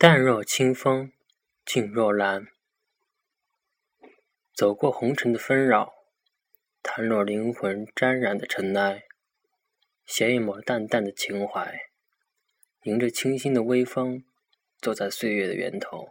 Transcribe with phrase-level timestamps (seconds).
[0.00, 1.10] 淡若清风，
[1.64, 2.46] 静若兰。
[4.54, 5.92] 走过红尘的纷扰，
[6.80, 9.08] 弹落灵魂沾染的尘埃，
[10.06, 11.80] 携一抹淡淡的情怀，
[12.84, 14.24] 迎着清新的微风，
[14.80, 16.10] 坐在岁月的源头，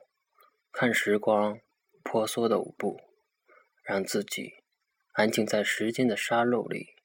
[0.73, 1.57] 看时光
[2.03, 2.99] 婆娑的舞步，
[3.81, 4.55] 让自己
[5.13, 6.95] 安静在时间的沙漏里，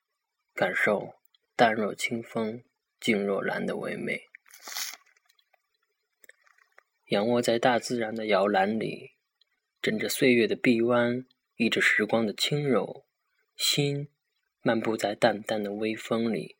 [0.52, 1.14] 感受
[1.54, 2.64] 淡若清风，
[2.98, 4.31] 静若兰的唯美。
[7.12, 9.10] 仰卧在大自然的摇篮里，
[9.82, 11.26] 枕着岁月的臂弯，
[11.56, 13.04] 依着时光的轻柔，
[13.54, 14.08] 心
[14.62, 16.56] 漫步在淡淡的微风里，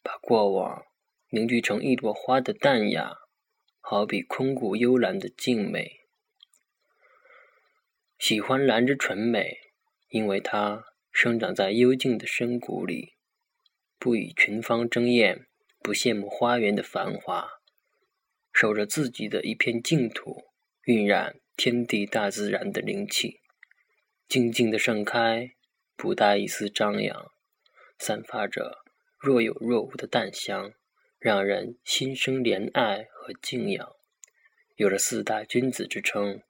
[0.00, 0.86] 把过往
[1.30, 3.16] 凝聚成一朵花的淡雅，
[3.80, 6.02] 好比空谷幽兰的静美。
[8.20, 9.72] 喜欢兰之纯美，
[10.10, 13.14] 因为它生长在幽静的深谷里，
[13.98, 15.48] 不与群芳争艳，
[15.80, 17.61] 不羡慕花园的繁华。
[18.52, 20.44] 守着自己的一片净土，
[20.84, 23.40] 晕染天地大自然的灵气，
[24.28, 25.52] 静静的盛开，
[25.96, 27.32] 不带一丝张扬，
[27.98, 28.84] 散发着
[29.18, 30.72] 若有若无的淡香，
[31.18, 33.96] 让人心生怜爱和敬仰。
[34.76, 36.42] 有着四大君子之称，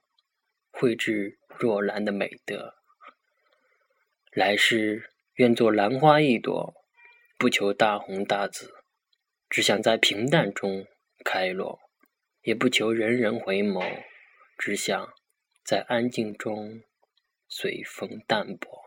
[0.71, 2.75] 蕙质若兰的美德。
[4.33, 6.75] 来世愿做兰花一朵，
[7.39, 8.75] 不求大红大紫，
[9.51, 10.87] 只想在平淡中
[11.25, 11.81] 开落。
[12.43, 14.03] 也不求人人回眸，
[14.59, 15.09] 只想
[15.65, 16.83] 在安静中
[17.47, 18.83] 随风淡泊。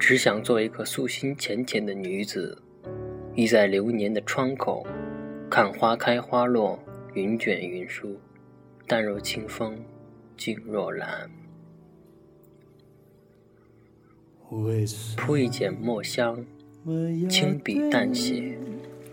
[0.00, 2.60] 只想做一个素心浅浅的女子，
[3.36, 4.84] 倚在流年的窗口，
[5.48, 6.82] 看花开花落，
[7.14, 8.20] 云卷云舒，
[8.88, 9.84] 淡若清风，
[10.36, 11.30] 静若兰。
[15.16, 16.36] 铺一剪墨香，
[17.28, 18.58] 轻笔淡写，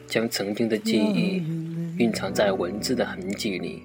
[0.08, 1.44] 将曾经的记忆
[2.00, 3.84] 蕴藏在文字的痕迹里，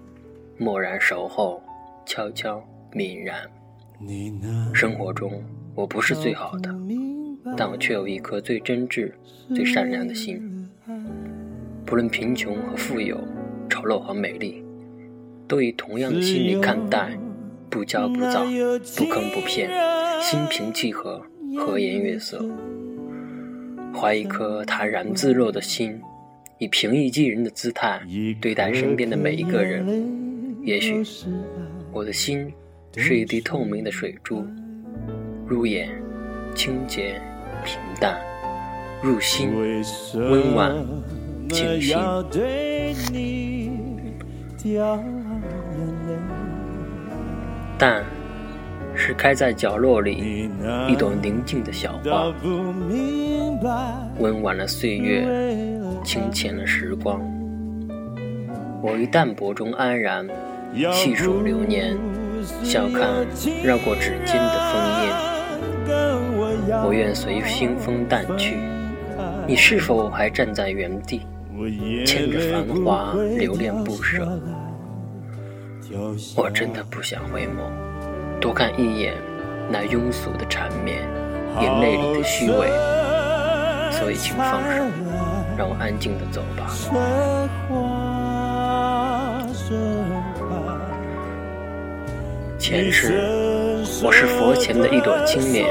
[0.57, 1.63] 默然守候，
[2.07, 3.37] 悄悄泯然。
[4.73, 6.75] 生活中，我不是最好的，
[7.55, 9.13] 但我却有一颗最真挚、
[9.55, 10.67] 最善良的心。
[11.85, 13.21] 不论贫穷和富有，
[13.69, 14.65] 丑陋和美丽，
[15.47, 17.11] 都以同样的心理看待，
[17.69, 18.43] 不骄不躁，
[18.97, 19.69] 不坑不骗，
[20.23, 21.23] 心平气和。
[21.59, 22.45] 和颜悦色，
[23.95, 26.01] 怀一颗坦然自若的心，
[26.59, 28.01] 以平易近人的姿态
[28.41, 29.85] 对待身边的每一个人。
[30.63, 31.03] 也许，
[31.93, 32.53] 我的心
[32.97, 34.47] 是一滴透明的水珠，
[35.47, 35.91] 入眼
[36.55, 37.21] 清洁
[37.65, 38.21] 平淡，
[39.03, 39.51] 入心
[40.15, 40.75] 温婉
[41.51, 41.97] 清新。
[47.79, 48.05] 但。
[48.95, 50.51] 是开在角落里
[50.89, 52.33] 一朵宁静的小花，
[54.19, 55.27] 温婉了岁月，
[56.05, 57.21] 清浅了时光。
[58.83, 60.29] 我于淡泊中安然，
[60.93, 61.97] 细数流年，
[62.63, 63.27] 笑看
[63.65, 65.13] 绕过指尖的枫叶。
[66.85, 68.57] 我愿随清风淡去，
[69.47, 71.23] 你是否还站在原地，
[72.05, 74.41] 牵着繁华留恋不舍？
[76.37, 77.92] 我真的不想回眸。
[78.43, 79.15] 多看一眼
[79.71, 80.99] 那庸俗的缠绵，
[81.61, 82.67] 眼泪里的虚伪，
[83.93, 84.85] 所以请放手，
[85.57, 86.67] 让我安静的走吧。
[92.59, 93.15] 前世
[94.03, 95.65] 我是佛前的一朵青莲，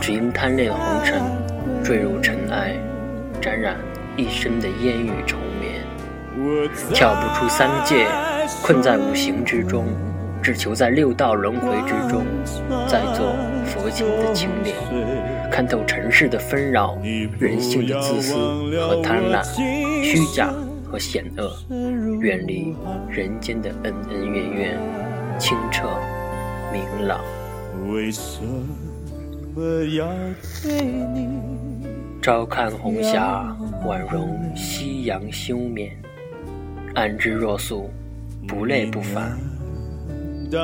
[0.00, 1.20] 只因贪恋红尘，
[1.82, 2.76] 坠入尘埃，
[3.40, 3.76] 沾染
[4.16, 5.82] 一身的烟雨愁眠，
[6.94, 8.06] 跳不出三界，
[8.62, 9.88] 困在五行之中。
[10.44, 12.22] 只求在六道轮回之中，
[12.86, 13.34] 再做
[13.64, 14.76] 佛前的清莲，
[15.50, 16.98] 看透尘世的纷扰，
[17.38, 19.42] 人性的自私和贪婪，
[20.02, 20.52] 虚假
[20.84, 21.50] 和险恶，
[22.20, 22.76] 远离
[23.08, 24.78] 人间的恩恩怨怨，
[25.38, 25.88] 清澈
[26.70, 27.22] 明朗。
[32.20, 33.56] 朝看红霞，
[33.86, 35.90] 晚容夕阳休眠，
[36.94, 37.88] 安之若素，
[38.46, 39.38] 不累不烦。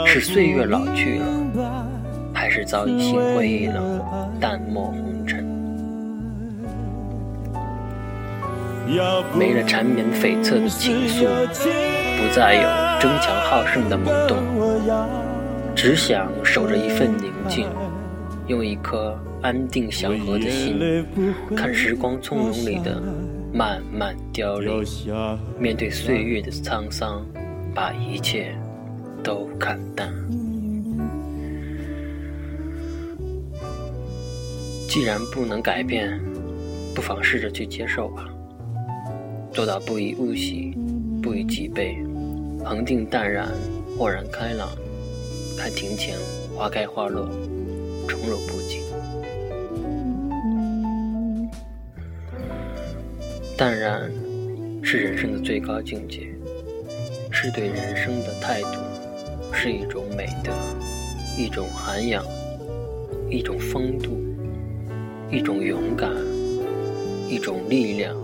[0.06, 1.86] 是岁月老去了，
[2.32, 4.00] 还是早已心灰意冷，
[4.40, 5.44] 淡漠红尘？
[9.38, 11.26] 没了缠绵悱恻的情愫，
[12.18, 14.36] 不再有争强好胜的萌动，
[15.76, 17.68] 只想守着一份宁静，
[18.48, 21.06] 用一颗安定祥和的心，
[21.56, 23.00] 看时光从容里的
[23.52, 24.84] 慢慢凋零，
[25.58, 27.24] 面对岁月的沧桑，
[27.72, 28.56] 把一切。
[29.22, 30.12] 都看淡。
[34.88, 36.20] 既然不能改变，
[36.94, 38.28] 不妨试着去接受吧。
[39.52, 40.76] 做到不以物喜，
[41.22, 41.96] 不以己悲，
[42.64, 43.48] 恒定淡然，
[43.96, 44.68] 豁然开朗。
[45.56, 46.16] 看庭前
[46.56, 47.28] 花开花落，
[48.08, 48.80] 宠辱不惊。
[53.56, 54.10] 淡然
[54.82, 56.32] 是人生的最高境界，
[57.30, 58.78] 是对人生的态度，
[59.52, 60.52] 是一种美德，
[61.36, 62.24] 一种涵养，
[63.28, 64.18] 一种风度，
[65.30, 66.10] 一种勇敢，
[67.28, 68.14] 一种力量，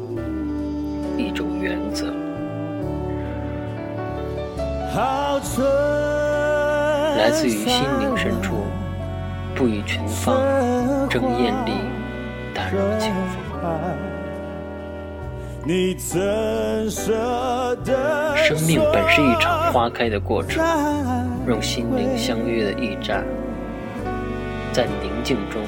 [1.18, 2.06] 一种原则。
[7.18, 8.54] 来自于心灵深处，
[9.54, 10.36] 不以群芳
[11.10, 11.72] 争艳丽，
[12.54, 13.36] 淡如清风。
[18.36, 20.64] 生命本是一场花开的过程，
[21.46, 23.24] 用心灵相约的驿站，
[24.72, 25.62] 在宁静中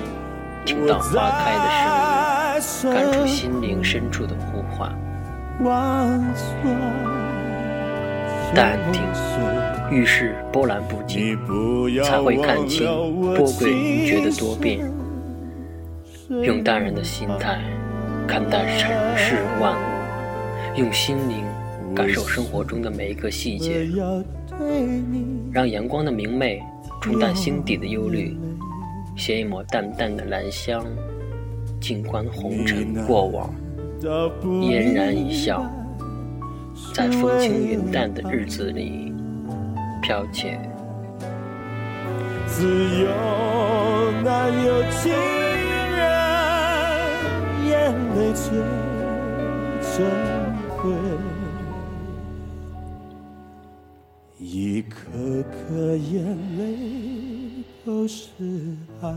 [0.65, 4.93] 听到花开的声音，感触心灵深处的呼唤。
[8.55, 9.03] 淡定，
[9.91, 11.39] 遇事波澜不惊，
[12.03, 12.87] 才会看清
[13.37, 14.81] 波诡云谲的多变。
[16.29, 17.61] 用淡然的心态。
[18.27, 21.47] 看待尘世万物，用心灵
[21.95, 23.89] 感受生活中的每一个细节，
[25.53, 26.63] 让阳光的明媚
[27.01, 28.37] 冲淡心底的忧虑，
[29.17, 30.85] 携一抹淡淡的兰香，
[31.81, 33.51] 静观红尘过往，
[34.61, 35.65] 嫣然一笑，
[36.95, 39.13] 在风轻云淡的日子里
[40.03, 40.49] 飘起。
[42.47, 42.65] 自
[43.01, 43.09] 由
[44.25, 45.13] 难有情。
[48.35, 48.47] 最
[49.81, 50.05] 珍
[50.81, 50.93] 贵，一
[58.09, 59.15] 是爱。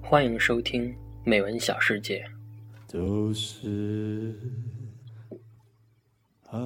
[0.00, 0.90] 欢迎收听
[1.22, 2.24] 《美文小世界》。
[2.90, 4.34] 都是
[6.50, 6.58] 爱。